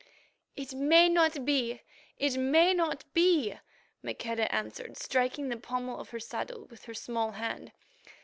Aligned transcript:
"It 0.55 0.73
may 0.73 1.09
not 1.09 1.45
be, 1.45 1.81
it 2.17 2.35
may 2.35 2.73
not 2.73 3.05
be!" 3.13 3.53
Maqueda 4.03 4.51
answered, 4.51 4.97
striking 4.97 5.49
the 5.49 5.57
pommel 5.57 5.99
of 5.99 6.09
her 6.09 6.19
saddle 6.19 6.65
with 6.65 6.85
her 6.85 6.95
small 6.95 7.33
hand. 7.33 7.71